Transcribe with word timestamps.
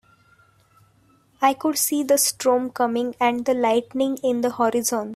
I 1.43 1.53
could 1.53 1.77
see 1.77 2.01
the 2.01 2.17
storm 2.17 2.71
coming 2.71 3.13
and 3.19 3.45
the 3.45 3.53
lightnings 3.53 4.19
in 4.23 4.41
the 4.41 4.49
horizon. 4.55 5.09